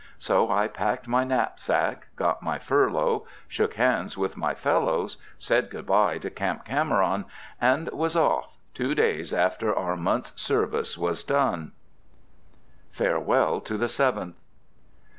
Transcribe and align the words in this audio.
So 0.17 0.49
I 0.49 0.67
packed 0.67 1.07
my 1.07 1.23
knapsack, 1.23 2.07
got 2.15 2.41
my 2.41 2.57
furlough, 2.57 3.27
shook 3.47 3.75
hands 3.75 4.17
with 4.17 4.35
my 4.35 4.55
fellows, 4.55 5.17
said 5.37 5.69
good 5.69 5.85
bye 5.85 6.17
to 6.17 6.31
Camp 6.31 6.65
Cameron, 6.65 7.25
and 7.61 7.87
was 7.91 8.15
off, 8.15 8.57
two 8.73 8.95
days 8.95 9.31
after 9.31 9.75
our 9.75 9.95
month's 9.95 10.41
service 10.41 10.97
was 10.97 11.23
done. 11.23 11.73
FAREWELL 12.91 13.61
TO 13.61 13.77
THE 13.77 13.89
SEVENTH. 13.89 14.37